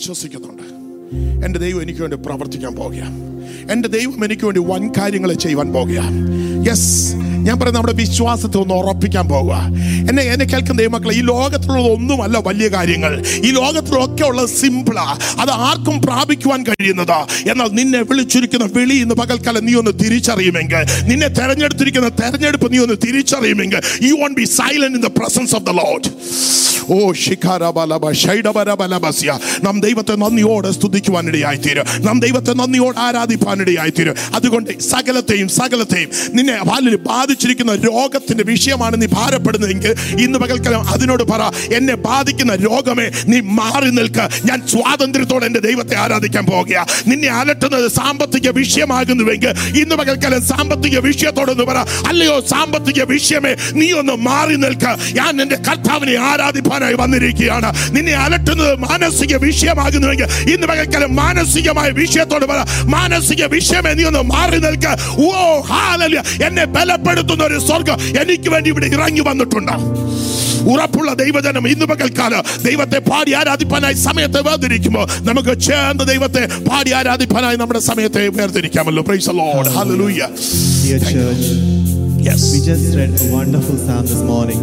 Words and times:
വിശ്വസിക്കുന്നുണ്ട്. 0.00 0.66
എന്റെ 1.44 1.58
ദൈവം 1.58 1.80
എനിക്ക് 1.82 2.00
വേണ്ടി 2.00 2.16
പ്രവർത്തിക്കാൻ 2.16 2.72
പോകുക 2.74 3.02
എന്റെ 3.72 3.88
ദൈവം 3.88 4.20
എനിക്ക് 4.24 4.44
വേണ്ടി 4.44 4.60
വൻ 4.66 4.82
കാര്യങ്ങൾ 4.98 5.30
ചെയ്യുവാൻ 5.34 5.68
പോകുക 5.72 6.00
യെസ് 6.68 6.92
ഞാൻ 7.46 7.54
പറയുന്നത് 7.54 7.76
നമ്മുടെ 7.76 7.94
വിശ്വാസത്തെ 8.00 8.58
ഒന്ന് 8.58 8.74
ഉറപ്പിക്കാൻ 8.74 9.26
പോകുക 9.28 9.54
എന്നെ 10.10 10.22
എന്നെ 10.32 10.44
കേൾക്കുന്ന 10.44 10.78
ദൈവമക്കളെ 10.80 11.14
ഈ 11.14 11.22
ലോകത്തിലുള്ളത് 11.30 11.88
ഒന്നുമല്ല 11.92 12.36
വലിയ 12.48 12.68
കാര്യങ്ങൾ. 12.68 13.12
ഈ 13.40 13.50
ലോകത്തിലൊക്കെ 13.50 14.24
ഉള്ളത് 14.30 14.50
സിമ്പിളാ 14.54 15.06
അത് 15.42 15.52
ആർക്കും 15.66 15.96
പ്രാപിക്കുവാൻ 16.00 16.60
കഴിയുന്നതാ. 16.68 17.20
എന്നാൽ 17.52 17.70
നിന്നെ 17.78 18.00
വിളിച്ചിരിക്കുന്ന 18.10 18.66
വിളി 18.76 18.96
ഇന്ന് 19.04 19.14
പകൽക്കാലം 19.14 19.64
നീ 19.66 19.74
ഒന്ന് 19.80 19.92
തിരിച്ചറിയുമെങ്കിൽ 20.02 20.82
നിന്നെ 21.10 21.28
തെരഞ്ഞെടുത്തിരിക്കുന്ന 21.38 22.10
തെരഞ്ഞെടുപ്പ് 22.20 22.68
നീ 22.72 22.78
ഒന്ന് 22.78 22.96
തിരിച്ചറിയുമെങ്കിൽ 23.04 23.80
you 24.08 24.14
won't 24.14 24.38
be 24.40 24.46
silent 24.56 24.98
in 24.98 25.04
the 25.04 25.12
presence 25.18 25.54
of 25.58 25.66
the 25.66 25.74
lord 25.80 26.08
ഓ 26.90 26.96
ശിഖാരബലബ 27.22 28.04
ഷൈഡബരബലബസ്യ 28.20 29.32
നാം 29.64 29.76
ദൈവത്തെ 29.80 30.14
നന്ദിയോടെ 30.16 30.70
സ്തുതിക്കുവാനിടയായിത്തീരും 30.76 31.86
നാം 32.06 32.16
ദൈവത്തെ 32.24 32.52
നന്ദിയോടെ 32.54 32.98
ആരാധിപ്പാനിടയായിത്തീരും 33.00 34.16
അതുകൊണ്ട് 34.34 34.70
സകലത്തെയും 34.88 35.48
സകലത്തെയും 35.58 36.08
നിന്നെ 36.34 36.56
പാലിൽ 36.70 36.96
ബാധിച്ചിരിക്കുന്ന 37.30 37.72
രോഗത്തിന്റെ 37.88 38.44
വിഷയമാണ് 38.44 38.94
നീ 39.02 39.06
ഭാരപ്പെടുന്നതെങ്കിൽ 39.06 39.92
ഇന്ന് 40.24 40.38
പകൽക്കാലം 40.42 40.82
അതിനോട് 40.94 41.22
പറ 41.22 41.42
എന്നെ 41.76 41.94
ബാധിക്കുന്ന 42.06 42.52
രോഗമേ 42.66 43.04
നീ 43.30 43.38
മാറി 43.58 43.90
നിൽക്ക്. 43.98 44.24
ഞാൻ 44.48 44.58
സ്വാതന്ത്ര്യത്തോടെ 44.72 45.44
എന്റെ 45.50 45.60
ദൈവത്തെ 45.66 45.94
ആരാധിക്കാൻ 46.04 46.44
പോകുക 46.46 46.78
നിന്നെ 47.10 47.30
അലട്ടുന്നത് 47.40 47.86
സാമ്പത്തിക 47.98 48.48
വിഷയമാകുന്നുവെങ്കിൽ 48.58 49.52
ഇന്ന് 49.82 49.94
പകൽക്കാലം 50.00 50.42
സാമ്പത്തിക 50.50 50.98
വിഷയത്തോടൊന്ന് 51.06 51.66
പറ 51.70 51.78
അല്ലയോ 52.10 52.36
സാമ്പത്തിക 52.52 53.00
വിഷയമേ 53.12 53.52
നീ 53.80 53.88
ഒന്ന് 54.00 54.16
മാറി 54.28 54.56
നിൽക്ക്. 54.64 54.90
ഞാൻ 55.18 55.32
എന്റെ 55.44 55.58
കർത്താവിനെ 55.68 56.16
ആരാധിപ്പാനായി 56.30 56.98
വന്നിരിക്കുകയാണ്. 57.02 57.70
നിന്നെ 57.96 58.16
അലട്ടുന്നത് 58.24 58.74
മാനസിക 58.88 59.34
വിഷയമാകുന്നുവെങ്കിൽ 59.46 60.28
ഇന്ന് 60.54 60.66
പകൽക്കാലം 60.72 61.14
മാനസികമായ 61.22 61.88
വിഷയത്തോട് 62.02 62.46
പറ 62.52 62.60
മാനസിക 62.96 63.42
വിഷയമേ 63.56 63.94
നീ 64.00 64.04
ഒന്ന് 64.10 64.24
മാറി 64.34 64.60
നിൽക്ക്. 64.66 64.92
ഓ 65.28 65.30
ഹാലല്ല 65.70 66.18
എന്നെ 66.48 66.66
ബലപ്പെടുത്തുന്ന 67.20 67.44
ഒരു 67.50 67.58
സ്വർഗം 67.68 67.96
എനിക്ക് 68.22 68.48
വേണ്ടി 68.54 68.68
ഇവിടെ 68.72 68.86
ഇറങ്ങി 68.96 69.22
വന്നിട്ടുണ്ട് 69.28 69.74
ഉറപ്പുള്ള 70.72 71.10
ദൈവജനം 71.22 71.64
ഇന്ന് 71.72 71.86
പകൽക്കാല 71.90 72.34
ദൈവത്തെ 72.66 72.98
പാടി 73.10 73.32
ആരാധിപ്പാനായി 73.40 73.96
സമയത്തെ 74.08 74.40
വേർതിരിക്കുമ്പോൾ 74.48 75.04
നമുക്ക് 75.28 75.52
ചേർന്ന് 75.68 76.04
ദൈവത്തെ 76.12 76.42
പാടി 76.68 76.90
ആരാധിപ്പാനായി 77.00 77.58
നമ്മുടെ 77.62 77.80
സമയത്തെ 77.90 78.22
വേർതിരിക്കാമല്ലോ 78.38 79.04
praise 79.10 79.34
lord 79.40 79.72
hallelujah 79.78 80.20
Dear 80.82 81.00
church, 81.08 81.42
yes. 82.26 82.40
we 82.52 82.58
just 82.68 82.86
read 82.98 83.12
a 83.24 83.28
wonderful 83.32 83.76
psalm 83.82 84.04
this 84.04 84.22
morning 84.30 84.60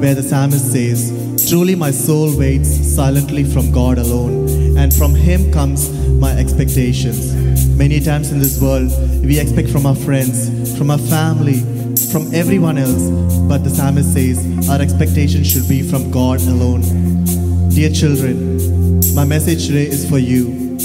where 0.00 0.14
the 0.14 0.22
psalmist 0.22 0.66
says, 0.74 1.00
Truly 1.48 1.74
my 1.76 1.90
soul 1.96 2.28
waits 2.40 2.70
silently 2.96 3.44
from 3.44 3.66
God 3.72 3.96
alone, 3.98 4.34
and 4.80 4.90
from 4.92 5.12
Him 5.26 5.40
comes 5.50 5.80
my 6.24 6.32
expectations. 6.42 7.20
Many 7.76 7.98
times 8.00 8.28
in 8.30 8.38
this 8.38 8.54
world, 8.60 8.90
we 9.22 9.36
expect 9.38 9.70
from 9.70 9.86
our 9.86 9.98
friends, 9.98 10.36
from 10.76 10.90
our 10.90 11.02
family, 11.08 11.58
from 12.10 12.32
everyone 12.34 12.78
else, 12.78 13.10
but 13.48 13.64
the 13.64 13.70
psalmist 13.70 14.12
says 14.14 14.68
our 14.68 14.80
expectation 14.80 15.44
should 15.44 15.68
be 15.68 15.82
from 15.82 16.10
God 16.10 16.40
alone. 16.42 16.80
Dear 17.68 17.90
children, 17.90 19.14
my 19.14 19.24
message 19.24 19.66
today 19.66 19.86
is 19.86 20.08
for 20.08 20.18
you. 20.18 20.78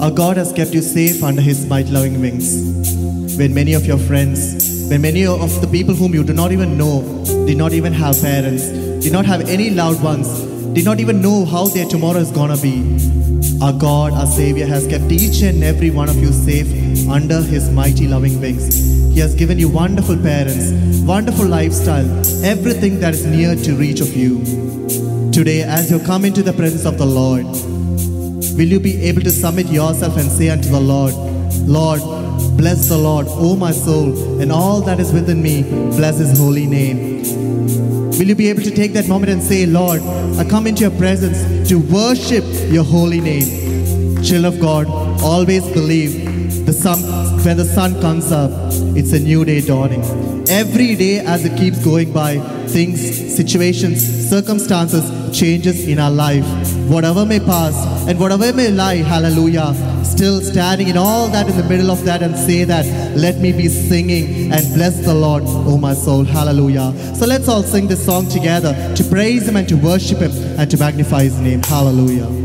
Our 0.00 0.10
God 0.10 0.36
has 0.36 0.52
kept 0.52 0.72
you 0.72 0.82
safe 0.82 1.22
under 1.22 1.40
His 1.40 1.66
might 1.66 1.86
loving 1.86 2.20
wings. 2.20 3.38
When 3.38 3.54
many 3.54 3.72
of 3.72 3.86
your 3.86 3.98
friends, 3.98 4.88
when 4.90 5.00
many 5.00 5.24
of 5.24 5.60
the 5.60 5.68
people 5.68 5.94
whom 5.94 6.14
you 6.14 6.24
do 6.24 6.34
not 6.34 6.52
even 6.52 6.76
know, 6.76 7.02
did 7.46 7.56
not 7.56 7.72
even 7.72 7.92
have 7.94 8.20
parents, 8.20 8.68
did 9.02 9.12
not 9.12 9.24
have 9.24 9.48
any 9.48 9.70
loved 9.70 10.02
ones, 10.02 10.28
did 10.74 10.84
not 10.84 11.00
even 11.00 11.22
know 11.22 11.44
how 11.46 11.66
their 11.68 11.86
tomorrow 11.86 12.18
is 12.18 12.30
gonna 12.30 12.56
be, 12.58 13.19
our 13.62 13.72
God, 13.72 14.12
our 14.14 14.26
Savior, 14.26 14.66
has 14.66 14.86
kept 14.86 15.12
each 15.12 15.42
and 15.42 15.62
every 15.62 15.90
one 15.90 16.08
of 16.08 16.16
you 16.16 16.32
safe 16.32 17.08
under 17.08 17.42
His 17.42 17.70
mighty 17.70 18.08
loving 18.08 18.40
wings. 18.40 18.74
He 19.12 19.20
has 19.20 19.34
given 19.34 19.58
you 19.58 19.68
wonderful 19.68 20.16
parents, 20.16 21.00
wonderful 21.02 21.46
lifestyle, 21.46 22.08
everything 22.44 23.00
that 23.00 23.12
is 23.12 23.26
near 23.26 23.54
to 23.56 23.74
reach 23.74 24.00
of 24.00 24.16
you. 24.16 24.38
Today, 25.30 25.62
as 25.62 25.90
you 25.90 25.98
come 26.00 26.24
into 26.24 26.42
the 26.42 26.52
presence 26.52 26.86
of 26.86 26.96
the 26.96 27.04
Lord, 27.06 27.44
will 27.44 28.70
you 28.74 28.80
be 28.80 29.00
able 29.02 29.22
to 29.22 29.30
submit 29.30 29.66
yourself 29.66 30.16
and 30.16 30.30
say 30.30 30.48
unto 30.48 30.70
the 30.70 30.80
Lord, 30.80 31.12
Lord, 31.68 32.00
bless 32.56 32.88
the 32.88 32.96
Lord, 32.96 33.26
O 33.28 33.56
my 33.56 33.72
soul, 33.72 34.40
and 34.40 34.50
all 34.50 34.80
that 34.82 35.00
is 35.00 35.12
within 35.12 35.42
me, 35.42 35.62
bless 35.96 36.18
his 36.18 36.38
holy 36.38 36.66
name. 36.66 37.99
Will 38.20 38.28
you 38.28 38.34
be 38.34 38.50
able 38.50 38.60
to 38.60 38.70
take 38.70 38.92
that 38.92 39.08
moment 39.08 39.32
and 39.32 39.42
say, 39.42 39.64
Lord, 39.64 40.02
I 40.36 40.46
come 40.46 40.66
into 40.66 40.82
your 40.82 40.90
presence 40.98 41.70
to 41.70 41.76
worship 41.78 42.44
your 42.70 42.84
holy 42.84 43.18
name? 43.18 44.22
Child 44.22 44.44
of 44.44 44.60
God, 44.60 44.86
always 45.22 45.66
believe 45.72 46.66
the 46.66 46.72
sun, 46.74 46.98
when 47.42 47.56
the 47.56 47.64
sun 47.64 47.98
comes 48.02 48.30
up, 48.30 48.50
it's 48.94 49.14
a 49.14 49.18
new 49.18 49.46
day 49.46 49.62
dawning. 49.62 50.02
Every 50.50 50.96
day 50.96 51.20
as 51.20 51.46
it 51.46 51.56
keeps 51.56 51.82
going 51.82 52.12
by, 52.12 52.40
things, 52.66 53.00
situations, 53.34 54.28
circumstances, 54.28 55.08
changes 55.34 55.88
in 55.88 55.98
our 55.98 56.10
life. 56.10 56.44
Whatever 56.90 57.24
may 57.24 57.40
pass 57.40 58.06
and 58.06 58.20
whatever 58.20 58.52
may 58.52 58.68
lie, 58.68 58.96
hallelujah, 58.96 59.72
still 60.20 60.42
standing 60.42 60.88
in 60.88 60.98
all 60.98 61.28
that 61.28 61.48
in 61.48 61.56
the 61.56 61.62
middle 61.62 61.90
of 61.90 62.04
that 62.04 62.22
and 62.22 62.36
say 62.36 62.62
that, 62.62 62.84
let 63.16 63.38
me 63.38 63.52
be 63.52 63.68
singing 63.68 64.52
and 64.52 64.74
bless 64.74 65.00
the 65.00 65.14
Lord, 65.14 65.44
oh 65.46 65.78
my 65.78 65.94
soul. 65.94 66.24
Hallelujah. 66.24 66.92
So 67.14 67.24
let's 67.24 67.48
all 67.48 67.62
sing 67.62 67.86
this 67.86 68.04
song 68.04 68.28
together 68.28 68.74
to 68.96 69.04
praise 69.04 69.48
Him 69.48 69.56
and 69.56 69.66
to 69.70 69.76
worship 69.76 70.18
Him 70.18 70.32
and 70.60 70.70
to 70.70 70.76
magnify 70.76 71.22
His 71.22 71.40
name. 71.40 71.62
Hallelujah. 71.62 72.39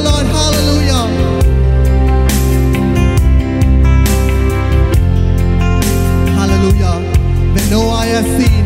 Lord. 0.00 0.26
Hallelujah. 0.26 1.04
Hallelujah. 6.38 6.94
When 7.54 7.66
no 7.70 7.90
eye 7.90 8.06
has 8.16 8.26
seen, 8.38 8.64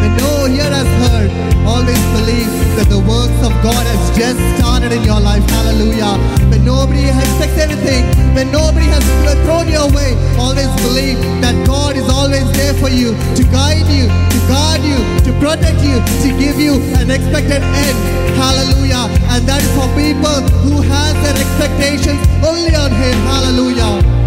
when 0.00 0.12
no 0.16 0.46
ear 0.46 0.70
has 0.70 0.90
heard, 1.08 1.30
always 1.66 2.00
believe 2.12 2.50
that 2.76 2.88
the 2.88 2.98
works 3.00 3.40
of 3.40 3.52
God 3.62 3.84
has 3.86 4.02
just 4.16 4.40
started 4.58 4.92
in 4.92 5.02
your 5.04 5.20
life. 5.20 5.44
Hallelujah. 5.50 6.18
When 6.50 6.64
nobody 6.64 7.08
has 7.08 7.28
fixed 7.40 7.58
anything, 7.58 8.04
when 8.34 8.50
nobody 8.52 8.86
has 8.86 9.04
thrown 9.44 9.68
you 9.68 9.78
away, 9.78 10.16
always 10.38 10.68
believe 10.82 11.18
that 11.40 11.54
God 11.66 11.96
is 11.96 12.08
always 12.08 12.50
there 12.52 12.74
for 12.74 12.88
you 12.88 13.14
to 13.36 13.42
guide 13.52 13.86
you, 13.88 14.06
to 14.08 14.38
guard 14.48 14.82
you, 14.82 14.98
to 15.24 15.30
protect 15.40 15.80
you, 15.84 15.96
to 16.24 16.28
give 16.38 16.58
you 16.58 16.80
an 17.00 17.10
expected 17.10 17.62
end. 17.62 18.23
Hallelujah. 18.36 19.06
And 19.32 19.46
that 19.48 19.62
is 19.62 19.70
for 19.74 19.88
people 19.94 20.42
who 20.66 20.82
has 20.82 21.14
their 21.22 21.36
expectations 21.38 22.20
only 22.42 22.74
on 22.74 22.90
Him. 22.90 23.16
Hallelujah. 23.30 24.23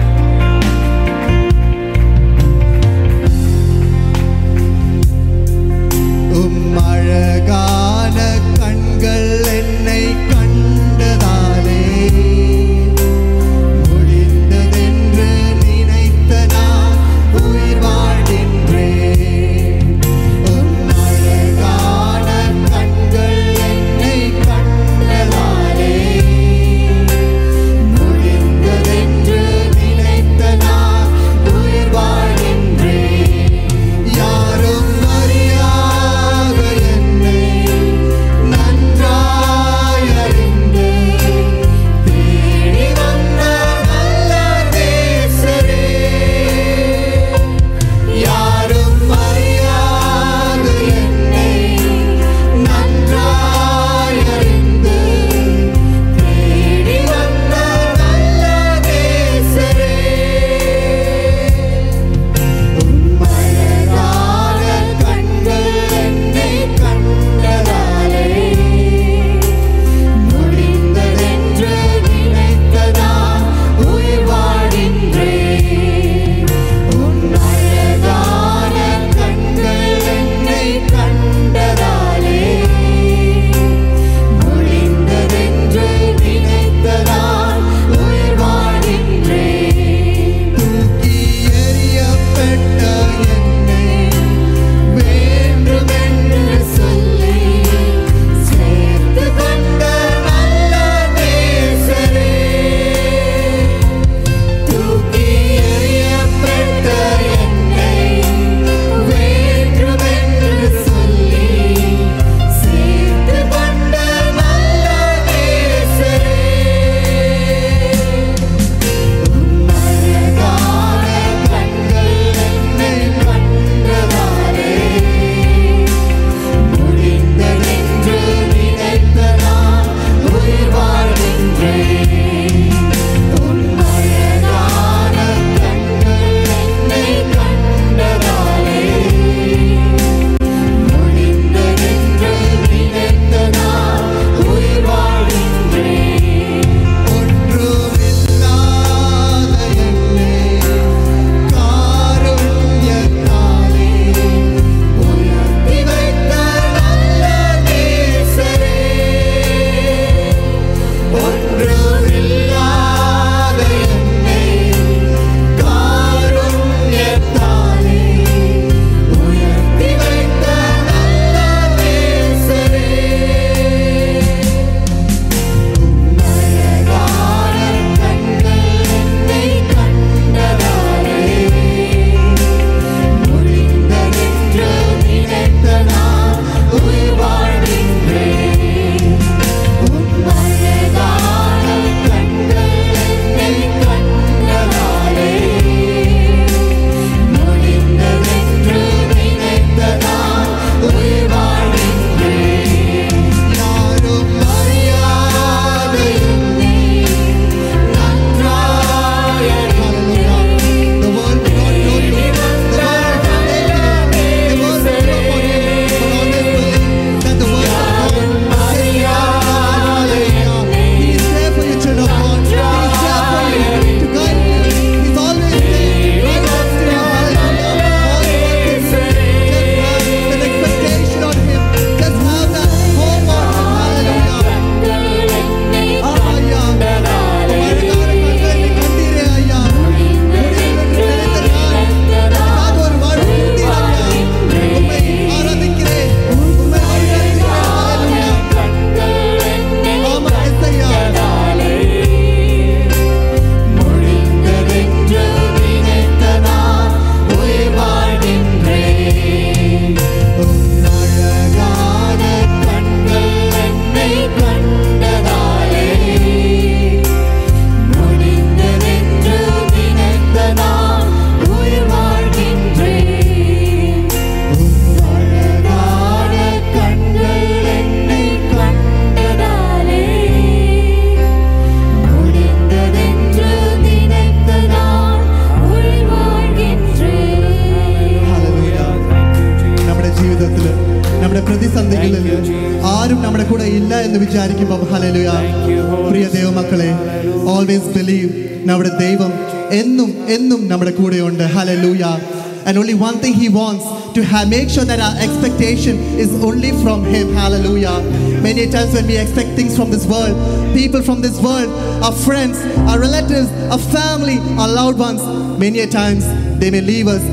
And 302.68 302.78
only 302.78 302.94
one 302.94 303.20
thing 303.20 303.34
He 303.34 303.48
wants 303.48 303.86
to 304.12 304.22
ha- 304.26 304.44
make 304.46 304.70
sure 304.70 304.84
that 304.84 305.00
our 305.00 305.16
expectation 305.24 305.98
is 306.20 306.44
only 306.44 306.72
from 306.84 307.06
Him. 307.06 307.34
Hallelujah. 307.34 308.02
Many 308.42 308.70
times 308.70 308.94
when 308.94 309.08
we 309.08 309.18
expect 309.18 309.56
things 309.56 309.78
from 309.78 309.90
this 309.90 310.06
world, 310.06 310.36
people 310.76 311.02
from 311.02 311.22
this 311.22 311.40
world, 311.40 311.70
our 312.04 312.12
friends, 312.12 312.60
our 312.90 313.00
relatives, 313.00 313.50
our 313.72 313.80
family, 313.80 314.40
our 314.60 314.68
loved 314.68 315.00
ones, 315.00 315.24
many 315.58 315.80
a 315.80 315.88
times 315.88 316.26
they 316.60 316.70
may 316.70 316.82
leave 316.82 317.08
us, 317.08 317.24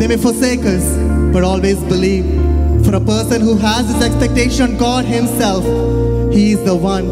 they 0.00 0.08
may 0.08 0.16
forsake 0.16 0.60
us, 0.64 0.96
but 1.30 1.44
always 1.44 1.78
believe. 1.84 2.24
For 2.86 2.96
a 2.96 3.00
person 3.00 3.42
who 3.42 3.56
has 3.58 3.86
his 3.92 4.02
expectation 4.02 4.72
on 4.72 4.76
God 4.78 5.04
Himself, 5.04 5.64
He 6.32 6.52
is 6.52 6.64
the 6.64 6.74
one 6.74 7.06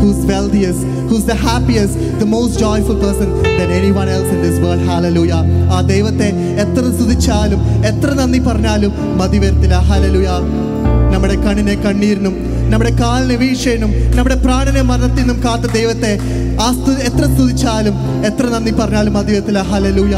who's 0.00 0.18
wealthiest, 0.30 0.82
who's 1.08 1.24
the 1.30 1.38
happiest, 1.46 1.94
the 2.22 2.28
most 2.36 2.58
joyful 2.64 2.96
person 3.04 3.28
than 3.58 3.68
anyone 3.80 4.08
else 4.16 4.28
in 4.36 4.40
this 4.46 4.58
world. 4.64 4.82
Hallelujah. 4.92 5.42
ആ 5.74 5.78
ദൈവത്തെ 5.92 6.28
എത്ര 6.64 6.82
സ്തുതിച്ചാലും 6.96 7.60
എത്ര 7.90 8.10
നന്ദി 8.20 8.40
പറഞ്ഞാലും 8.48 8.92
മതി 9.20 9.38
വരത്തില്ല. 9.44 9.78
ഹലലുയ 9.88 10.28
നമ്മുടെ 11.12 11.36
കണ്ണിനെ 11.44 11.74
കണ്ണീരിനും 11.84 12.34
നമ്മുടെ 12.72 12.92
കാലിനെ 13.00 13.36
വീഴ്ചയിനും 13.42 13.90
നമ്മുടെ 14.16 14.36
പ്രാണനെ 14.44 14.82
മരണത്തിൽ 14.90 15.22
നിന്നും 15.22 15.38
കാത്ത 15.44 15.66
ദൈവത്തെ 15.78 16.12
ആ 16.64 16.68
എത്ര 17.08 17.24
സ്തുതിച്ചാലും 17.34 17.94
എത്ര 18.28 18.44
നന്ദി 18.54 18.72
പറഞ്ഞാലും 18.80 19.12
മതി 19.18 19.32
വരത്തില്ല. 19.36 19.60
ഹലലൂയ 19.72 20.16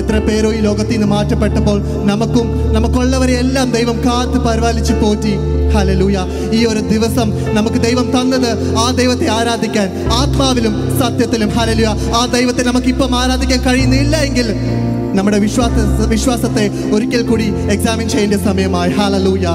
എത്ര 0.00 0.16
പേരോ 0.28 0.48
ഈ 0.56 0.60
ലോകത്തിൽ 0.68 0.96
നിന്ന് 0.96 1.08
മാറ്റപ്പെട്ടപ്പോൾ 1.14 1.78
നമുക്കും 2.10 2.46
നമുക്കുള്ളവരെ 2.76 3.34
എല്ലാം 3.44 3.68
ദൈവം 3.76 3.98
കാത്ത് 4.06 4.38
പരിപാലിച്ച് 4.48 4.94
പോറ്റി. 5.02 5.34
ഹലലൂയ 5.74 6.18
ഈ 6.58 6.60
ഒരു 6.70 6.82
ദിവസം 6.92 7.28
നമുക്ക് 7.58 7.80
ദൈവം 7.86 8.06
തന്നത് 8.16 8.50
ആ 8.82 8.86
ദൈവത്തെ 9.00 9.28
ആരാധിക്കാൻ 9.38 9.88
ആത്മാവിലും 10.20 10.74
സത്യത്തിലും. 11.00 11.50
ഹലലുക 11.58 11.88
ആ 12.20 12.22
ദൈവത്തെ 12.36 12.62
നമുക്ക് 12.70 12.90
ഇപ്പം 12.94 13.14
ആരാധിക്കാൻ 13.22 13.60
കഴിയുന്നില്ല 13.66 14.16
എങ്കിൽ 14.28 14.48
നമ്മുടെ 15.18 15.38
വിശ്വാസ 15.44 15.76
വിശ്വാസത്തെ 16.14 16.64
ഒരിക്കൽ 16.94 17.22
കൂടി 17.28 17.46
എക്സാമിൻ 17.74 18.06
ചെയ്യേണ്ട 18.14 18.38
സമയമായി. 18.48 18.92
Hallelujah 19.00 19.46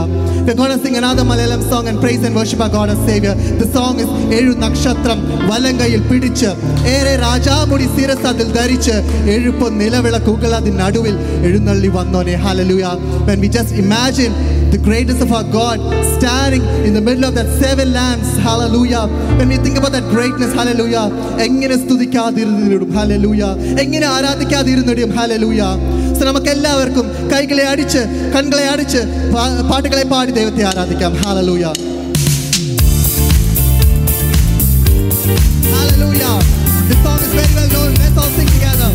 We're 0.46 0.56
going 0.60 0.72
to 0.76 0.84
sing 0.84 0.96
another 1.00 1.24
Malayalam 1.30 1.64
song 1.72 1.88
and 1.90 1.98
praise 2.04 2.24
and 2.28 2.36
worship 2.38 2.62
our 2.66 2.72
God 2.76 2.90
as 2.94 3.02
Savior. 3.10 3.34
The 3.60 3.68
song 3.76 3.96
is 4.04 4.10
ഏഴു 4.38 4.54
നക്ഷത്രം 4.64 5.20
വലങ്കയിൽ 5.50 6.02
പിടിച്ച് 6.10 6.50
ഏറെ 6.94 7.14
രാജാമുടി 7.26 7.88
ശിരസ് 7.96 8.26
അതിൽ 8.32 8.48
ധരിച്ച് 8.58 8.96
എഴുപ്പ് 9.36 9.68
നിലവിളക്കുകൾ 9.82 10.54
അതിനടുവിൽ 10.60 11.16
എഴുന്നള്ളി 11.50 11.92
വന്നോനെ. 11.98 12.36
ഹലലൂയ 12.46 12.86
When 13.28 13.40
we 13.44 13.50
just 13.58 13.74
imagine 13.84 14.34
the 14.71 14.79
greatness 14.79 15.21
of 15.21 15.33
our 15.33 15.45
God 15.45 15.79
standing 16.17 16.63
in 16.87 16.95
the 16.95 17.01
middle 17.01 17.25
of 17.25 17.35
that 17.35 17.49
seven 17.63 17.93
lamps, 17.93 18.37
hallelujah. 18.37 19.07
When 19.39 19.49
we 19.49 19.57
think 19.57 19.77
about 19.79 19.93
that 19.93 20.09
greatness, 20.11 20.53
hallelujah, 20.53 21.05
എങ്ങനെ 21.41 21.77
സ്തുതിക്കാതിരുന്നിടും 21.77 22.93
hallelujah, 22.95 23.51
എങ്ങനെ 23.81 24.07
ആരാധിക്കാതിരുന്നിടും 24.07 25.11
hallelujah. 25.11 25.73
So 26.19 26.25
നമുക്ക് 26.25 26.47
എല്ലാവർക്കും 26.47 27.07
കൈകളെ 27.33 27.63
അടിച്ച് 27.63 27.99
കൺകളെ 28.35 28.69
അടിച്ച് 28.69 28.99
പാ- 29.35 29.71
പാട്ടുകളെ 29.71 30.03
പാടി 30.03 30.31
ദൈവത്തെ 30.31 30.63
ആരാധിക്കാം 30.63 31.15
hallelujah. 31.25 31.73
Hallelujah. 35.75 36.35
This 36.89 37.03
song 37.05 37.19
is 37.19 37.33
very 37.35 37.55
well 37.55 37.69
known. 37.69 37.95
Let's 37.95 38.19
all 38.19 38.31
sing 38.31 38.47
together. 38.47 38.91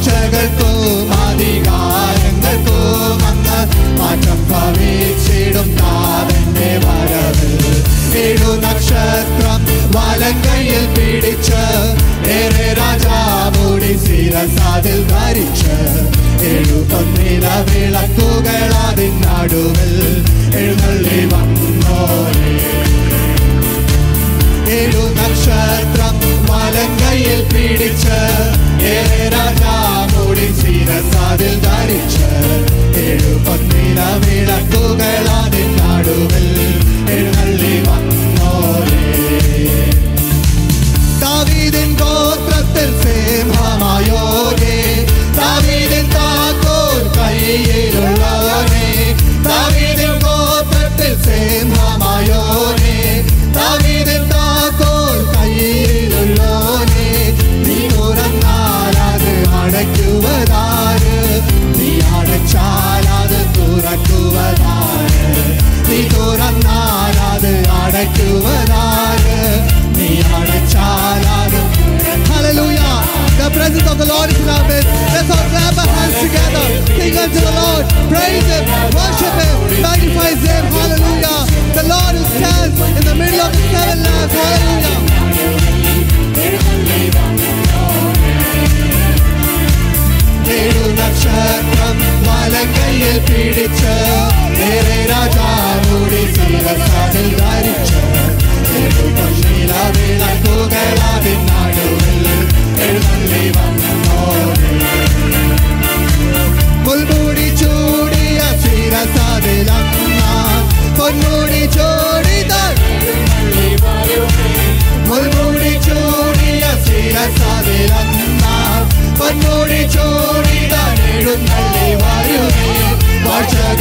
ആഴ്ചകൾക്കും 0.00 0.76
അധികാരങ്ങൾക്കും 1.22 2.82
അങ്ങ് 3.28 3.56
മാറ്റം 3.98 4.40
ഭവിച്ചിടും 4.50 5.68
നാഥന്റെ 5.78 6.68
വരവ് 6.84 7.48
ഏഴു 8.20 8.52
നക്ഷത്രം 8.64 9.58
വലങ്കയിൽ 9.96 10.84
പിടിച്ച് 10.94 11.64
ഏറെ 12.36 12.68
രാജാവോടി 12.80 13.92
ശിരസാതിൽ 14.04 15.00
ധരിച്ച്. 15.10 15.76
എഴുപൊന്നില 16.50 17.46
വിളക്കുകൾ 17.68 18.70
അതിൻ 18.84 19.14
നടുവിൽ 19.24 19.94
എഴുന്നള്ളി 20.60 21.20
വന്നോരേ. 21.32 22.54
ഏഴു 24.78 25.04
നക്ഷത്രം 25.18 26.14
വലങ്കയിൽ 26.50 27.40
പിടിച്ച് 27.52 28.18
കാതിൽ 31.30 31.54
ധരിച്ച് 31.60 32.26
എഴുപത്തിന 33.02 33.98
വിളക്കുകളാണ് 34.22 35.62
നാടുവല്ല 35.76 36.57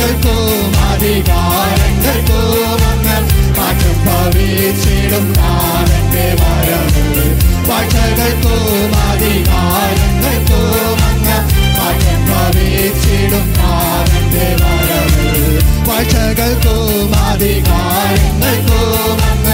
ശക്തികൾക്കും 0.10 0.76
അധികാരങ്ങൾക്കും 0.84 2.44
അങ്ങ് 2.84 3.18
മാറ്റം 3.58 3.96
ഭവിച്ചിടും 4.06 5.26
താരന്റെ 5.38 6.26
വരവ് 6.40 7.26
വാഴ്ചകൾക്കും 7.68 8.64
അധികാരങ്ങൾക്കും 9.04 10.64
അങ്ങ് 11.10 11.38
മാറ്റം 11.78 12.22
ഭവിച്ചിടും 12.30 13.46
താരന്റെ 13.60 14.48
വരവ് 14.62 15.28
വാഴ്ചകൾക്കും 15.90 16.82
അധികാരങ്ങൾക്കും 17.24 18.86
അങ്ങ് 19.30 19.47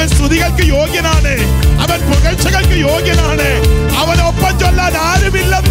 അവൻ 0.00 0.08
സ്തുതികൾക്ക് 0.08 0.64
യോഗ്യനാണ്. 0.66 1.32
അവൻ 1.80 1.98
പുകഴ്ചകൾക്ക് 2.00 2.76
യോഗ്യനാണ്. 2.88 3.48
അവനൊപ്പം 3.98 4.58
ചൊല്ലാൻ 4.58 4.92
ആരുമില്ലെന്ന് 4.96 5.69